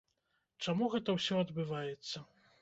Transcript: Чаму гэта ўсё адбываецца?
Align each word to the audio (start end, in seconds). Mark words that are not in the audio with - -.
Чаму 0.67 0.87
гэта 0.93 1.15
ўсё 1.17 1.37
адбываецца? 1.47 2.25